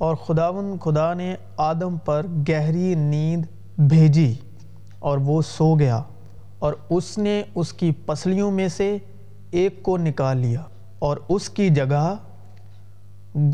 اور 0.00 0.16
خداون 0.16 0.76
خدا 0.78 1.12
نے 1.14 1.34
آدم 1.56 1.96
پر 1.96 2.26
گہری 2.48 2.94
نیند 2.94 3.44
بھیجی 3.88 4.32
اور 4.98 5.18
وہ 5.18 5.40
سو 5.42 5.74
گیا 5.74 6.00
اور 6.58 6.74
اس 6.90 7.16
نے 7.18 7.42
اس 7.54 7.72
کی 7.72 7.90
پسلیوں 8.06 8.50
میں 8.50 8.68
سے 8.68 8.86
ایک 9.50 9.82
کو 9.82 9.96
نکال 9.98 10.36
لیا 10.36 10.62
اور 10.98 11.16
اس 11.28 11.48
کی 11.50 11.68
جگہ 11.70 12.14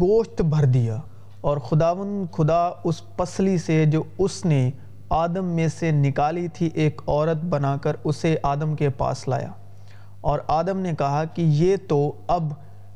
گوشت 0.01 0.43
بھر 0.43 0.65
دیا 0.65 0.99
اور 1.41 1.59
خداون 1.59 2.25
خدا 2.33 2.63
اس 2.85 3.03
پسلی 3.17 3.59
سے 3.59 3.85
جو 3.87 4.03
اس 4.19 4.45
نے 4.45 4.71
آدم 5.09 5.45
میں 5.45 5.69
سے 5.69 5.91
نکالی 5.91 6.47
تھی 6.49 6.71
ایک 6.75 7.01
عورت 7.07 7.45
بنا 7.45 7.77
کر 7.77 7.97
اسے 8.05 8.35
آدم 8.43 8.77
کے 8.77 8.89
پاس 8.89 9.27
لایا 9.29 9.51
اور 10.21 10.39
آدم 10.49 10.79
نے 10.79 10.93
کہا 10.99 11.25
کہ 11.25 11.43
یہ 11.43 11.77
تو 11.89 12.01
اب 12.29 12.53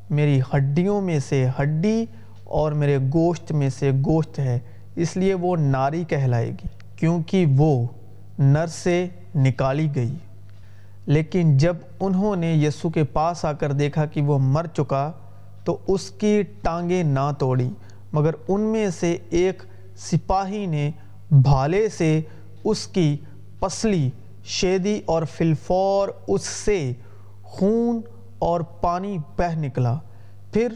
میری 0.09 0.39
ہڈیوں 0.53 1.01
میں 1.01 1.19
سے 1.19 1.47
ہڈی 1.59 2.05
اور 2.51 2.71
میرے 2.71 2.97
گوشت 3.13 3.51
میں 3.51 3.69
سے 3.69 3.91
گوشت 4.05 4.39
ہے، 4.39 4.59
اس 4.95 5.17
لیے 5.17 5.33
وہ 5.33 5.55
ناری 5.57 6.03
کہلائے 6.03 6.49
گی، 6.49 6.67
کیونکہ 6.95 7.45
وہ 7.57 7.87
نر 8.39 8.67
سے 8.67 9.07
نکالی 9.35 9.87
گئی۔ 9.95 10.15
لیکن 11.05 11.57
جب 11.57 11.77
انہوں 11.99 12.35
نے 12.35 12.53
یسو 12.53 12.89
کے 12.89 13.03
پاس 13.03 13.45
آ 13.45 13.51
کر 13.51 13.71
دیکھا 13.71 14.05
کہ 14.05 14.21
وہ 14.21 14.37
مر 14.39 14.65
چکا، 14.73 15.11
تو 15.63 15.77
اس 15.87 16.11
کی 16.11 16.43
ٹانگیں 16.61 17.03
نہ 17.03 17.31
توڑی 17.39 17.69
مگر 18.13 18.31
ان 18.47 18.61
میں 18.61 18.89
سے 18.89 19.17
ایک 19.29 19.63
سپاہی 19.95 20.65
نے 20.65 20.91
بھالے 21.31 21.89
سے 21.89 22.21
اس 22.63 22.87
کی 22.87 23.17
پسلی، 23.59 24.09
شیدی 24.43 25.01
اور 25.05 25.23
فلفور، 25.23 26.09
اس 26.27 26.43
سے 26.43 26.91
خون 27.43 28.01
اور 28.39 28.61
پانی 28.61 29.17
بہ 29.37 29.59
نکلا۔ 29.59 29.97
پھر 30.53 30.67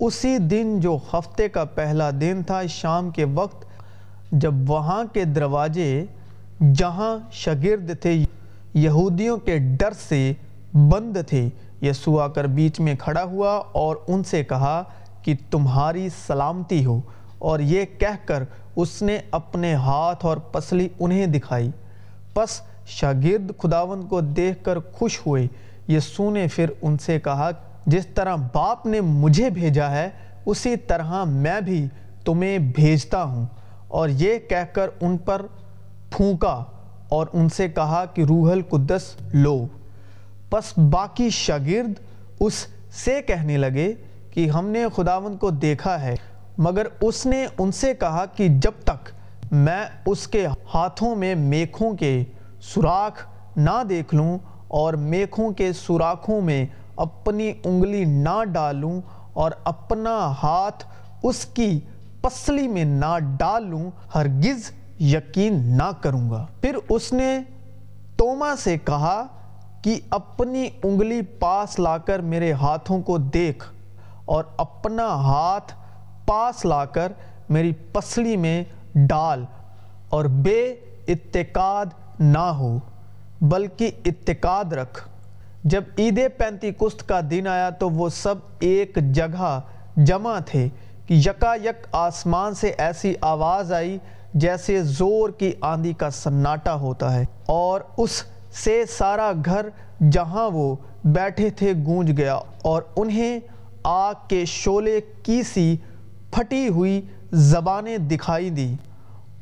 اسی 0.00 0.38
دن 0.38 0.80
جو 0.80 0.98
ہفتے 1.12 1.48
کا 1.48 1.64
پہلا 1.64 2.10
دن 2.20 2.42
تھا، 2.46 2.66
شام 2.66 3.10
کے 3.10 3.24
وقت 3.24 3.64
جب 4.32 4.54
وہاں 4.66 5.04
کے 5.12 5.24
دروازے 5.24 6.04
جہاں 6.74 7.18
شگرد 7.32 7.90
تھے، 8.00 8.24
یہودیوں 8.74 9.36
کے 9.36 9.58
ڈر 9.58 9.92
سے 10.08 10.32
بند 10.74 11.16
تھے۔ 11.28 11.48
یسوع 11.82 12.22
آ 12.22 12.26
کر 12.26 12.44
بیچ 12.44 12.80
میں 12.80 12.94
کھڑا 12.98 13.22
ہوا 13.22 13.62
اور 13.72 13.96
ان 14.08 14.24
سے 14.24 14.44
کہا 14.44 14.82
کہ 15.22 15.34
تمہاری 15.50 16.08
سلامتی 16.26 16.84
ہو۔ 16.84 17.00
اور 17.38 17.60
یہ 17.60 17.84
کہہ 17.98 18.26
کر 18.26 18.44
اس 18.76 19.02
نے 19.02 19.18
اپنے 19.30 19.74
ہاتھ 19.74 20.24
اور 20.24 20.36
پسلی 20.36 20.88
انہیں 21.00 21.26
دکھائی۔ 21.26 21.70
پس 22.34 22.60
شاگرد 22.86 23.52
خداون 23.58 24.02
کو 24.02 24.20
دیکھ 24.20 24.64
کر 24.64 24.78
خوش 24.92 25.20
ہوئے۔ 25.26 25.46
یسوع 25.88 26.30
نے 26.30 26.46
پھر 26.54 26.70
ان 26.82 26.98
سے 26.98 27.20
کہا 27.20 27.50
جس 27.86 28.06
طرح 28.06 28.36
باپ 28.54 28.86
نے 28.86 29.00
مجھے 29.00 29.50
بھیجا 29.50 29.90
ہے، 29.90 30.10
اسی 30.46 30.76
طرح 30.76 31.24
میں 31.24 31.60
بھی 31.60 31.88
تمہیں 32.24 32.58
بھیجتا 32.58 33.24
ہوں۔ 33.24 33.46
اور 33.88 34.08
یہ 34.08 34.38
کہہ 34.38 34.72
کر 34.72 34.88
ان 35.00 35.16
پر 35.16 35.46
پھونکا 36.10 36.64
اور 37.08 37.26
ان 37.32 37.48
سے 37.48 37.68
کہا 37.68 38.04
کہ، 38.04 38.22
روح 38.22 38.52
القدس، 38.52 39.02
لو۔ 39.32 39.66
پس 40.50 40.78
باقی 40.78 41.30
شاگرد 41.30 41.92
اس 42.40 42.66
سے 43.04 43.22
کہنے 43.22 43.56
لگے 43.56 43.94
کہ، 44.30 44.50
ہم 44.50 44.68
نے 44.68 44.84
خداون 44.96 45.36
کو 45.36 45.50
دیکھا 45.50 46.00
ہے، 46.00 46.14
مگر 46.58 46.86
اس 47.00 47.26
نے 47.26 47.46
ان 47.58 47.72
سے 47.72 47.94
کہا 47.94 48.24
کہ، 48.26 48.48
جب 48.48 48.72
تک 48.84 49.10
میں 49.52 49.84
اس 50.06 50.28
کے 50.28 50.46
ہاتھوں 50.46 51.16
میں 51.16 51.34
میکھوں 51.34 51.94
کے 51.94 52.24
سوراخ 52.60 53.26
نہ 53.56 53.82
دیکھ 53.88 54.14
لوں 54.14 54.38
اور 54.68 54.94
میکھوں 54.94 55.50
کے 55.50 55.72
سوراخوں 55.72 56.40
میں 56.40 56.66
اپنی 56.96 57.52
انگلی 57.64 58.04
نہ 58.04 58.44
ڈالوں 58.44 59.00
اور 59.32 59.50
اپنا 59.64 60.32
ہاتھ 60.42 60.84
اس 61.22 61.44
کی 61.44 61.80
پسلی 62.22 62.68
میں 62.68 62.84
نہ 62.84 63.18
ڈال 63.36 63.66
لوں 63.66 63.90
ہرگز 64.14 64.70
یقین 65.00 65.54
نہ 65.78 65.90
کروں 66.00 66.30
گا۔ 66.30 66.46
پھر 66.60 66.76
اس 66.88 67.12
نے 67.12 67.40
توما 68.16 68.56
سے 68.56 68.78
کہا 68.78 69.26
کہ 69.82 70.00
اپنی 70.10 70.68
انگلی 70.82 71.22
پاس 71.22 71.78
لا 71.78 71.98
کر 71.98 72.18
میرے 72.18 72.52
ہاتھوں 72.52 73.02
کو 73.02 73.18
دیکھ 73.18 73.64
اور 74.24 74.44
اپنا 74.56 75.06
ہاتھ 75.06 75.72
پاس 76.26 76.64
لا 76.64 76.84
کر 76.84 77.12
میری 77.48 77.72
پسلی 77.72 78.36
میں 78.36 78.64
ڈال 78.94 79.44
اور 80.08 80.24
بے 80.24 80.74
اتقاد 81.08 81.86
نہ 82.18 82.38
ہو، 82.38 82.78
بلکہ 83.40 83.90
اتقاد 84.04 84.72
رکھ۔ 84.72 85.08
جب 85.64 85.82
عید 85.98 86.18
پینتی 86.38 86.70
کست 86.80 87.06
کا 87.08 87.20
دن 87.30 87.46
آیا 87.46 87.68
تو 87.70 87.88
وہ 87.90 88.08
سب 88.08 88.38
ایک 88.60 88.98
جگہ 89.14 89.58
جمع 89.96 90.38
تھے 90.46 90.68
کہ 91.06 91.14
یکا 91.26 91.54
یک 91.64 91.86
آسمان 91.92 92.54
سے 92.54 92.72
ایسی 92.78 93.14
آواز 93.20 93.72
آئی 93.72 93.96
جیسے 94.34 94.80
زور 94.82 95.30
کی 95.30 95.52
آندھی 95.62 95.92
کا 95.92 96.10
سناٹا 96.10 96.74
ہوتا 96.74 97.14
ہے 97.14 97.24
اور 97.46 97.80
اس 97.96 98.22
سے 98.64 98.84
سارا 98.88 99.30
گھر 99.44 99.68
جہاں 100.10 100.48
وہ 100.50 100.74
بیٹھے 101.04 101.50
تھے 101.50 101.72
گونج 101.86 102.16
گیا 102.18 102.38
اور 102.62 102.82
انہیں 102.96 103.38
آگ 103.84 104.14
کے 104.28 104.44
شولے 104.44 105.00
کی 105.22 105.42
سی 105.42 105.76
پھٹی 106.30 106.66
ہوئی 106.68 107.00
زبانیں 107.32 107.96
دکھائی 108.10 108.50
دی 108.50 108.74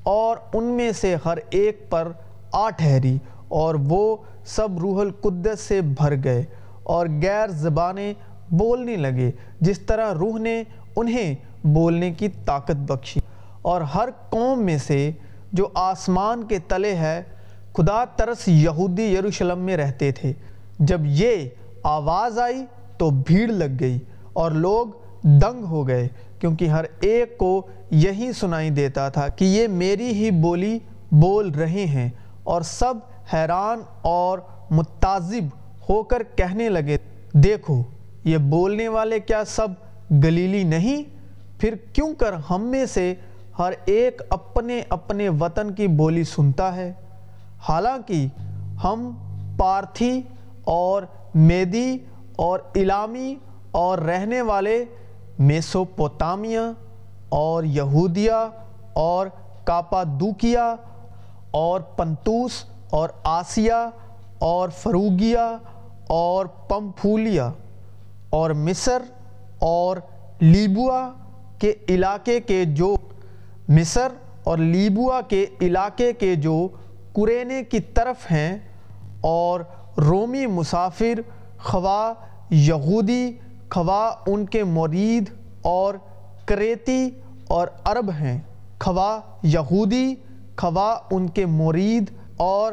اور 0.02 0.36
ان 0.52 0.64
میں 0.76 0.90
سے 0.92 1.16
ہر 1.24 1.38
ایک 1.50 1.88
پر 1.90 2.10
آ 2.52 2.68
ٹھہری 2.70 3.16
اور 3.48 3.74
وہ 3.78 4.16
سب 4.44 4.68
روح 4.78 5.00
القدس 5.00 5.60
سے 5.60 5.80
بھر 5.80 6.24
گئے 6.24 6.44
اور 6.82 7.06
غیر 7.22 7.48
زبانیں 7.48 8.14
بولنے 8.50 8.96
لگے۔ 8.96 9.30
جس 9.60 9.78
طرح 9.78 10.14
روح 10.14 10.38
نے 10.38 10.62
انہیں 10.96 11.34
بولنے 11.64 12.12
کی 12.12 12.28
طاقت 12.44 12.76
بخشی۔ 12.76 13.20
اور 13.62 13.80
ہر 13.80 14.08
قوم 14.30 14.64
میں 14.64 14.78
سے 14.78 15.10
جو 15.52 15.68
آسمان 15.74 16.42
کے 16.42 16.58
تلے 16.58 16.94
ہے، 16.94 17.22
خدا 17.72 18.04
ترس 18.04 18.48
یہودی 18.48 19.14
یروشلم 19.14 19.58
میں 19.58 19.76
رہتے 19.76 20.12
تھے۔ 20.12 20.32
جب 20.78 21.00
یہ 21.04 21.48
آواز 21.82 22.38
آئی 22.38 22.64
تو 22.98 23.10
بھیڑ 23.10 23.48
لگ 23.48 23.76
گئی 23.80 23.98
اور 24.32 24.50
لوگ 24.50 24.86
دنگ 25.22 25.64
ہو 25.64 25.88
گئے، 25.88 26.08
کیونکہ 26.38 26.64
ہر 26.64 26.84
ایک 27.00 27.38
کو 27.38 27.66
یہی 27.90 28.32
سنائی 28.32 28.70
دیتا 28.70 29.08
تھا 29.08 29.28
کہ 29.28 29.44
یہ 29.44 29.68
میری 29.68 30.06
ہی 30.06 30.30
بولی 30.30 30.78
بول 31.10 31.50
رہے 31.50 31.86
ہیں 31.86 32.10
اور 32.44 32.62
سب 32.62 32.94
حیران 33.32 33.80
اور 34.02 34.38
متعذب 34.70 35.44
ہو 35.88 36.02
کر 36.02 36.22
کہنے 36.36 36.68
لگے، 36.68 36.96
دیکھو، 37.32 37.82
یہ 38.24 38.38
بولنے 38.38 38.88
والے 38.88 39.20
کیا 39.20 39.44
سب 39.44 39.68
گلیلی 40.10 40.62
نہیں؟ 40.62 41.02
پھر 41.60 41.74
کیوں 41.92 42.14
کر 42.14 42.32
ہم 42.32 42.62
میں 42.62 42.86
سے 42.86 43.14
ہر 43.58 43.72
ایک 43.84 44.22
اپنے 44.30 44.82
اپنے 44.88 45.28
وطن 45.28 45.74
کی 45.74 45.86
بولی 45.86 46.24
سنتا 46.24 46.76
ہے؟ 46.76 46.92
حالانکہ 47.68 48.26
ہم 48.84 49.10
پارتھی 49.58 50.22
اور 50.64 51.02
میدی 51.34 51.98
اور 52.36 52.58
علامی 52.76 53.34
اور 53.70 53.98
رہنے 53.98 54.42
والے 54.42 54.84
میسوپوتامیہ 55.38 56.58
اور 57.28 57.64
یہودیہ 57.64 58.48
اور 58.92 59.26
کاپادوکیہ 59.64 60.74
اور 61.50 61.80
پنتوس 61.80 62.64
اور 62.92 63.08
آسیہ 63.24 63.80
اور 64.38 64.68
فروگیہ 64.68 65.56
اور 66.06 66.46
پمپھولیا 66.46 67.50
اور 68.30 68.50
مصر 68.50 69.02
اور 69.58 69.96
لیبوا 70.40 71.10
کے 71.58 71.72
علاقے 71.88 72.40
کے 72.40 72.64
جو 72.64 72.94
مصر 73.68 74.08
اور 74.44 74.58
لیبوا 74.58 75.20
کے 75.20 75.44
علاقے 75.62 76.12
کے 76.12 76.34
جو 76.34 76.68
قرینے 77.12 77.62
کی 77.62 77.80
طرف 77.80 78.30
ہیں 78.30 78.58
اور 79.20 79.60
رومی 79.98 80.46
مسافر 80.46 81.20
خواہ 81.58 82.12
یہودی، 82.50 83.32
خواہ 83.70 84.30
ان 84.30 84.46
کے 84.46 84.64
مرید 84.64 85.30
اور 85.62 85.94
کریتی 86.44 87.10
اور 87.48 87.68
عرب 87.84 88.10
ہیں، 88.20 88.38
خواہ 88.80 89.18
یہودی، 89.42 90.14
خواہ 90.56 91.14
ان 91.14 91.28
کے 91.28 91.46
مرید 91.46 92.10
اور 92.42 92.72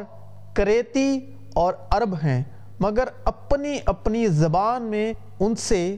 کریتی 0.54 1.18
اور 1.54 1.74
عرب 1.90 2.14
ہیں، 2.22 2.42
مگر 2.80 3.08
اپنی 3.24 3.78
اپنی 3.86 4.26
زبان 4.26 4.82
میں 4.82 5.12
ان 5.40 5.54
سے 5.58 5.96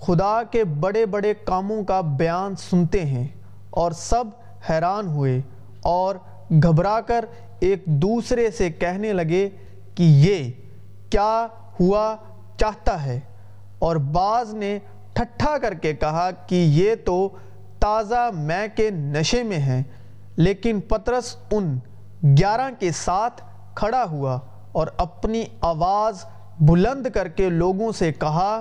خدا 0.00 0.42
کے 0.50 0.64
بڑے 0.80 1.04
بڑے 1.06 1.32
کاموں 1.44 1.82
کا 1.84 2.00
بیان 2.18 2.56
سنتے 2.58 3.04
ہیں 3.04 3.26
اور 3.70 3.92
سب 3.92 4.24
حیران 4.70 5.06
ہوئے 5.08 5.40
اور 5.88 6.14
گھبرا 6.62 7.00
کر 7.00 7.24
ایک 7.60 7.84
دوسرے 8.02 8.50
سے 8.50 8.70
کہنے 8.70 9.12
لگے 9.12 9.48
کہ 9.94 10.02
یہ 10.02 10.50
کیا 11.10 11.46
ہوا 11.80 12.14
چاہتا 12.56 13.04
ہے؟ 13.04 13.18
اور 13.78 13.96
بعض 14.12 14.54
نے 14.54 14.78
ٹھٹھا 15.12 15.56
کر 15.58 15.74
کے 15.74 15.92
کہا 15.94 16.30
کہ 16.46 16.54
یہ 16.54 16.94
تو 17.04 17.28
تازہ 17.80 18.30
میں 18.34 18.66
کے 18.74 18.90
نشے 18.90 19.42
میں 19.42 19.58
ہیں، 19.58 19.82
لیکن 20.36 20.80
پترس 20.88 21.36
ان 21.50 21.78
گیارہ 22.22 22.68
کے 22.78 22.90
ساتھ 22.92 23.40
کھڑا 23.74 24.04
ہوا 24.10 24.38
اور 24.72 24.86
اپنی 24.96 25.44
آواز 25.60 26.24
بلند 26.60 27.06
کر 27.14 27.28
کے 27.28 27.48
لوگوں 27.50 27.90
سے 27.92 28.10
کہا 28.12 28.60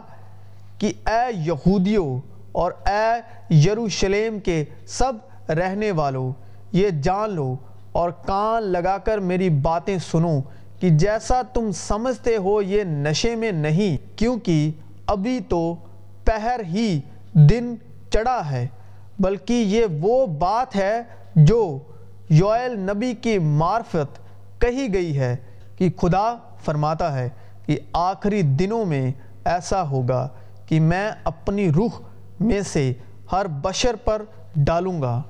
کہ 0.80 0.92
اے 1.08 1.22
یہودیوں 1.46 2.20
اور 2.52 2.72
اے 2.86 3.56
یروشلم 3.56 4.40
کے 4.40 4.64
سب 4.88 5.50
رہنے 5.50 5.92
والوں، 5.92 6.32
یہ 6.74 6.90
جان 7.04 7.36
لو 7.36 7.56
اور 7.92 8.10
کان 8.26 8.64
لگا 8.64 8.98
کر 8.98 9.18
میری 9.30 9.50
باتیں 9.62 9.98
سنو 10.12 10.40
کہ 10.80 10.90
جیسا 10.90 11.42
تم 11.54 11.72
سمجھتے 11.76 12.36
ہو 12.38 12.62
یہ 12.62 12.84
نشے 12.84 13.36
میں 13.36 13.52
نہیں، 13.52 13.98
کیونکہ 14.18 14.72
ابھی 15.08 15.40
تو 15.50 15.64
پہر 16.26 16.62
ہی 16.68 17.00
دن 17.50 17.74
چڑھا 18.14 18.40
ہے، 18.52 18.68
بلکہ 19.20 19.54
یہ 19.54 19.86
وہ 20.02 20.26
بات 20.40 20.76
ہے 20.76 21.02
جو 21.36 21.62
یوئل 22.32 22.80
نبی 22.80 23.14
کی 23.14 23.38
معرفت 23.40 24.20
کہی 24.62 24.94
گئی 24.94 25.18
ہے 25.20 25.36
کہ 25.78 25.90
خدا 25.98 26.36
فرماتا 26.66 27.14
ہے 27.20 27.30
کہ 27.66 27.78
آخری 27.94 28.42
دنوں 28.42 28.86
میں 28.86 29.12
ایسا 29.46 29.90
ہوگا 29.90 30.28
کہ 30.66 30.80
میں 30.80 31.12
اپنی 31.24 31.72
روح 31.72 32.00
میں 32.40 32.62
سے 32.62 32.94
ہر 33.32 33.46
بشر 33.62 33.96
پر 33.96 34.22
ڈالوں 34.56 35.02
گا 35.02 35.22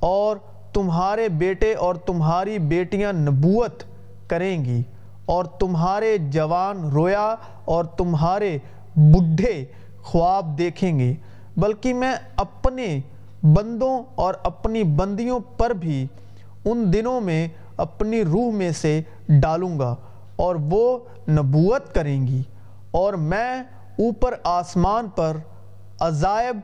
اور 0.00 0.36
تمہارے 0.72 1.28
بیٹے 1.28 1.74
اور 1.74 1.94
تمہاری 1.94 2.58
بیٹیاں 2.58 3.12
نبوت 3.12 3.82
کریں 4.30 4.64
گی 4.64 4.82
اور 5.24 5.44
تمہارے 5.44 6.16
جوان 6.18 6.84
رویا 6.90 7.34
اور 7.64 7.84
تمہارے 7.84 8.58
بڈھے 8.96 9.64
خواب 10.02 10.58
دیکھیں 10.58 10.98
گے، 10.98 11.14
بلکہ 11.56 11.94
میں 11.94 12.14
اپنے 12.36 13.00
بندوں 13.42 14.02
اور 14.14 14.34
اپنی 14.42 14.82
بندیوں 14.82 15.40
پر 15.56 15.70
بھی 15.70 16.06
ان 16.64 16.92
دنوں 16.92 17.20
میں 17.20 17.48
اپنی 17.76 18.24
روح 18.24 18.52
میں 18.52 18.70
سے 18.70 19.02
ڈالوں 19.28 19.78
گا 19.78 19.96
اور 20.36 20.56
وہ 20.70 20.98
نبوت 21.28 21.94
کریں 21.94 22.26
گی 22.26 22.42
اور 22.90 23.14
میں 23.14 23.62
اوپر 23.98 24.34
آسمان 24.44 25.08
پر 25.08 25.36
عذائب، 26.00 26.60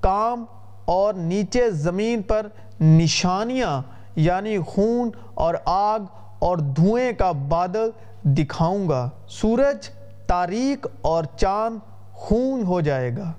کام 0.00 0.44
اور 0.84 1.14
نیچے 1.14 1.70
زمین 1.70 2.22
پر 2.22 2.46
نشانیاں 2.80 3.82
یعنی 4.16 4.58
خون 4.58 5.10
اور 5.34 5.54
آگ 5.64 6.00
اور 6.38 6.58
دھوئیں 6.58 7.12
کا 7.12 7.32
بادل 7.32 7.90
دکھاؤں 8.24 8.88
گا۔ 8.88 9.10
سورج، 9.28 9.88
تاریک 10.26 10.86
اور 11.02 11.24
چاند 11.36 11.78
خون 12.12 12.62
ہو 12.62 12.80
جائے 12.80 13.16
گا۔ 13.16 13.32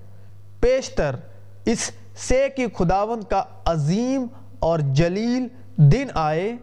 پیشتر، 0.59 1.15
اس 1.65 1.91
سے 2.17 2.47
کہ 2.55 2.65
خداوند 2.77 3.23
کا 3.23 3.43
عظیم 3.65 4.25
اور 4.59 4.79
جلیل 4.79 5.47
دن 5.77 6.07
آئے 6.13 6.55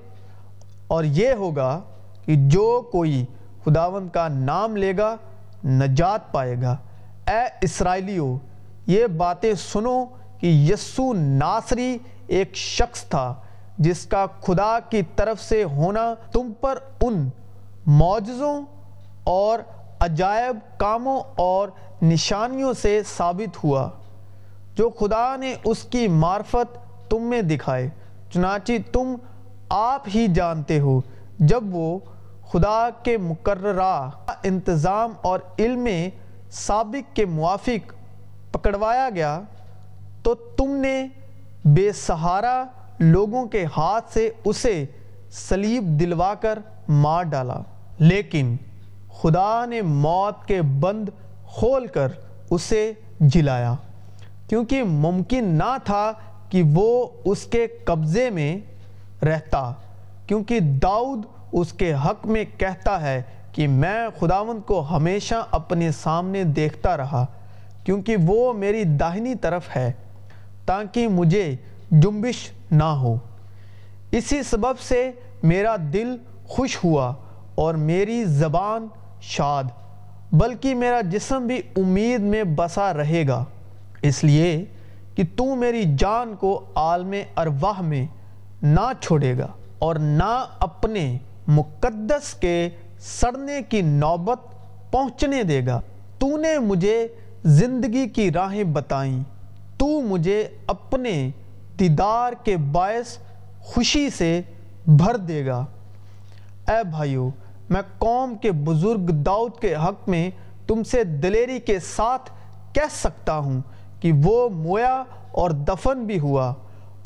اور 0.87 1.05
یہ 1.05 1.33
ہوگا 1.33 1.81
کہ 2.25 2.35
جو 2.37 2.89
کوئی 2.93 3.25
خداوند 3.65 4.09
کا 4.11 4.29
نام 4.29 4.77
لے 4.77 4.93
گا، 4.99 5.17
نجات 5.65 6.33
پائے 6.33 6.57
گا۔ 6.63 6.77
اے 7.29 7.45
اسرائیلیو، 7.61 8.39
یہ 8.87 9.07
باتیں 9.07 9.55
سنو 9.55 10.05
کہ 10.39 10.47
یسو 10.47 11.13
ناصری 11.13 11.99
ایک 12.27 12.57
شخص 12.57 13.05
تھا 13.05 13.35
جس 13.79 14.07
کا 14.07 14.27
خدا 14.41 14.79
کی 14.91 15.03
طرف 15.17 15.41
سے 15.41 15.65
ہونا 15.65 16.15
تم 16.33 16.53
پر 16.61 16.79
ان 17.01 17.29
معجزوں 17.87 18.63
اور 19.25 19.59
عجائب 20.01 20.59
کاموں 20.77 21.21
اور 21.37 21.69
نشانیوں 22.03 22.73
سے 22.73 23.01
ثابت 23.17 23.65
ہوا، 23.65 23.89
جو 24.75 24.91
خدا 24.91 25.37
نے 25.37 25.55
اس 25.65 25.83
کی 25.83 26.09
معرفت 26.09 26.79
تم 27.11 27.23
میں 27.23 27.43
دکھائے۔ 27.43 27.89
چنانچہ 28.35 28.73
تم 28.93 29.15
آپ 29.69 30.03
ہی 30.15 30.27
جانتے 30.35 30.81
ہو، 30.81 31.01
جب 31.39 31.65
وہ 31.71 31.99
خدا 32.53 32.89
کے 33.03 33.19
مقررہ 33.19 34.11
انتظام 34.43 35.13
اور 35.23 35.39
علم 35.59 35.89
سابق 36.51 37.17
کے 37.17 37.27
موافق 37.27 37.93
پکڑوایا 38.53 39.11
گیا، 39.15 39.41
تو 40.23 40.35
تم 40.35 40.77
نے 40.77 41.09
بے 41.65 41.93
سہارا 41.93 42.65
لوگوں 42.99 43.47
کے 43.47 43.65
ہاتھ 43.77 44.13
سے 44.13 44.31
اسے 44.45 44.85
سلیب 45.31 45.85
دلوا 46.01 46.35
کر 46.35 46.59
مار 46.89 47.23
ڈالا۔ 47.23 47.59
لیکن 47.99 48.57
خدا 49.23 49.65
نے 49.65 49.83
موت 49.83 50.47
کے 50.47 50.63
بند 50.63 51.09
کھول 51.55 51.87
کر 51.87 52.09
اسے 52.51 52.93
جلایا۔ 53.21 53.75
کیونکہ 54.49 54.83
ممکن 54.83 55.45
نہ 55.45 55.77
تھا 55.85 56.13
کہ 56.55 56.63
وہ 56.63 57.09
اس 57.25 57.45
کے 57.45 57.67
قبضے 57.85 58.31
میں 58.31 58.59
رہتا، 59.25 59.73
کیونکہ 60.27 60.61
داؤد 60.61 61.27
اس 61.53 61.73
کے 61.73 61.95
حق 61.95 62.27
میں 62.27 62.45
کہتا 62.59 63.01
ہے 63.01 63.23
کہ 63.53 63.69
میں 63.69 64.09
خداوند 64.19 64.67
کو 64.67 64.87
ہمیشہ 64.91 65.35
اپنے 65.51 65.91
سامنے 65.93 66.45
دیکھتا 66.45 66.97
رہا، 66.97 67.25
کیونکہ 67.85 68.17
وہ 68.27 68.53
میری 68.53 68.85
داہنی 68.85 69.35
طرف 69.35 69.77
ہے، 69.77 69.93
تاکہ 70.67 71.09
مجھے 71.09 71.57
جنبش 71.91 72.51
نہ 72.71 72.85
ہو۔ 72.85 73.17
اسی 74.13 74.43
سبب 74.43 74.79
سے 74.79 75.11
میرا 75.43 75.77
دل 75.93 76.17
خوش 76.49 76.79
ہوا 76.85 77.13
اور 77.55 77.75
میری 77.75 78.25
زبان 78.25 78.87
شاد، 79.21 79.65
بلکہ 80.33 80.75
میرا 80.75 81.01
جسم 81.01 81.47
بھی 81.47 81.61
امید 81.77 82.21
میں 82.21 82.45
بسا 82.45 82.93
رہے 82.93 83.29
گا۔ 83.29 83.45
اس 84.03 84.25
لیے 84.25 84.65
کہ 85.15 85.23
تو 85.37 85.55
میری 85.55 85.83
جان 85.99 86.35
کو 86.37 86.65
عالم 86.75 87.15
ارواح 87.37 87.81
میں 87.81 88.07
نہ 88.63 88.93
چھوڑے 89.01 89.39
گا 89.39 89.47
اور 89.79 89.97
نہ 89.97 90.45
اپنے 90.59 91.19
مقدس 91.47 92.35
کے 92.35 92.69
سڑنے 92.99 93.61
کی 93.69 93.81
نوبت 93.81 94.39
پہنچنے 94.91 95.43
دے 95.43 95.67
گا۔ 95.67 95.81
تو 96.19 96.37
نے 96.37 96.59
مجھے 96.59 97.09
زندگی 97.45 98.09
کی 98.09 98.33
راہیں 98.33 98.65
بتائیں۔ 98.65 99.23
تو 99.77 99.87
مجھے 99.87 100.49
اپنے 100.67 101.31
دیدار 101.79 102.33
کے 102.45 102.57
باعث 102.57 103.19
خوشی 103.61 104.11
سے 104.11 104.41
بھر 104.87 105.17
دے 105.17 105.47
گا۔ 105.47 105.65
اے 106.69 106.85
بھائیو، 106.91 107.31
میں 107.71 107.83
قوم 107.99 108.35
کے 108.35 108.53
بزرگ 108.53 109.11
داؤد 109.11 109.61
کے 109.61 109.75
حق 109.75 110.09
میں 110.09 110.31
تم 110.67 110.83
سے 110.83 111.05
دلیری 111.05 111.61
کے 111.61 111.79
ساتھ 111.81 112.31
کہہ 112.75 112.91
سکتا 112.91 113.39
ہوں۔ 113.39 113.61
کہ 114.05 114.13
وہ 114.25 114.49
مویا 114.49 115.05
اور 115.33 115.51
دفن 115.51 116.05
بھی 116.05 116.19
ہوا 116.19 116.55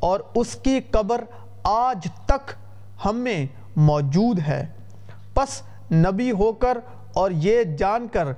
اور 0.01 0.21
اس 0.35 0.55
کی 0.55 0.81
قبر 0.91 1.25
آج 1.63 2.07
تک 2.27 2.53
ہم 3.05 3.17
میں 3.17 3.47
موجود 3.77 4.39
ہے۔ 4.49 4.67
پس 5.35 5.63
نبی 5.93 6.31
ہو 6.31 6.53
کر 6.53 6.79
اور 7.13 7.31
یہ 7.31 7.63
جان 7.63 8.07
کر 8.13 8.29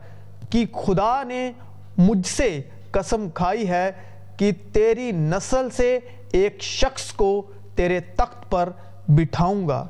کہ 0.50 0.66
خدا 0.72 1.22
نے 1.22 1.52
مجھ 1.98 2.26
سے 2.26 2.60
قسم 2.90 3.26
کھائی 3.34 3.68
ہے 3.68 3.92
کہ 4.36 4.52
تیری 4.72 5.12
نسل 5.12 5.70
سے 5.70 5.98
ایک 6.32 6.62
شخص 6.62 7.12
کو 7.12 7.42
تیرے 7.74 8.00
تخت 8.00 8.50
پر 8.50 8.68
بٹھاؤں 9.08 9.68
گا۔ 9.68 9.86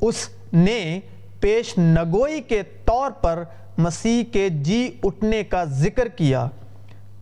اس 0.00 0.28
نے 0.52 1.00
پیش 1.40 1.78
نگوئی 1.78 2.40
کے 2.40 2.62
طور 2.84 3.10
پر 3.10 3.44
مسیح 3.78 4.32
کے 4.32 4.48
جی 4.48 4.98
اٹھنے 5.02 5.44
کا 5.44 5.64
ذکر 5.64 6.08
کیا۔ 6.08 6.48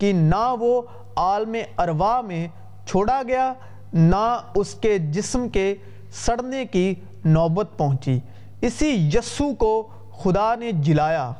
کہ 0.02 0.12
نہ 0.12 0.44
وہ 0.60 0.82
عالم 1.16 1.56
ارواح 1.78 2.20
میں 2.20 2.46
چھوڑا 2.86 3.20
گیا، 3.28 3.52
نہ 3.92 4.24
اس 4.54 4.74
کے 4.74 4.96
جسم 4.98 5.48
کے 5.48 5.74
سڑنے 6.14 6.64
کی 6.66 6.94
نوبت 7.24 7.68
پہنچی۔ 7.76 8.18
اسی 8.60 8.90
یسو 9.14 9.54
کو 9.54 9.72
خدا 10.22 10.54
نے 10.54 10.72
جلایا، 10.72 11.30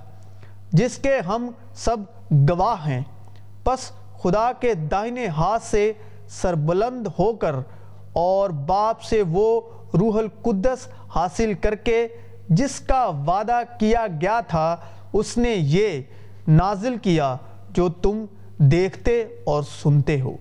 جس 0.73 0.97
کے 0.99 1.19
ہم 1.21 1.51
سب 1.75 1.97
گواہ 2.49 2.87
ہیں۔ 2.87 3.01
پس 3.65 3.91
خدا 4.23 4.51
کے 4.61 4.75
دائنے 4.91 5.27
ہاتھ 5.27 5.65
سے 5.65 5.93
سربلند 6.31 7.07
ہو 7.19 7.33
کر 7.37 7.55
اور 8.13 8.51
باپ 8.67 9.03
سے 9.03 9.23
وہ 9.31 9.61
روح 9.95 10.19
القدس 10.19 10.87
حاصل 11.17 11.53
کر 11.55 11.75
کے 11.75 12.07
جس 12.49 12.79
کا 12.81 13.05
وعدہ 13.27 13.61
کیا 13.81 14.07
گیا 14.21 14.41
تھا، 14.49 14.77
اس 15.13 15.37
نے 15.39 15.55
یہ 15.59 16.03
نازل 16.49 16.97
کیا 17.03 17.35
جو 17.71 17.89
تم 18.03 18.25
دیکھتے 18.71 19.25
اور 19.45 19.63
سنتے 19.83 20.21
ہو۔ 20.21 20.37